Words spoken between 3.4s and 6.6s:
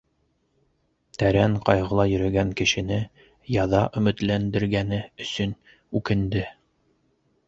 яҙа өмөтләндергәне өсөн үкенде.